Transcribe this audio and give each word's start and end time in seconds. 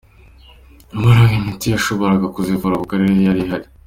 Nyamara, 0.89 1.19
ngo 1.25 1.35
imiti 1.39 1.65
yashoboraga 1.69 2.25
kuzivura 2.35 2.79
ku 2.81 2.85
karere 2.91 3.11
yari 3.27 3.41
ihari. 3.45 3.67